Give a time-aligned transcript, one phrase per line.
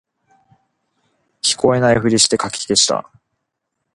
[1.43, 3.07] 聞こえないふりしてかき消した